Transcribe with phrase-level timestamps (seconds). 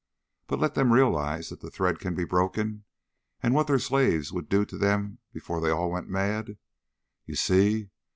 [0.47, 2.85] But let them realize that the thread can be broken,
[3.43, 6.57] and what their slaves would do to them before they all went mad....
[7.27, 7.91] You see?